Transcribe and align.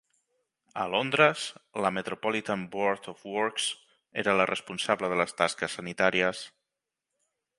A 0.83 0.85
Londres, 0.93 1.43
la 1.85 1.91
Metropolitan 1.97 2.63
Board 2.77 3.05
of 3.13 3.21
Works 3.35 3.67
era 4.23 4.35
la 4.41 4.49
responsable 4.53 5.13
de 5.13 5.21
les 5.23 5.39
tasques 5.43 5.79
sanitàries. 5.81 6.45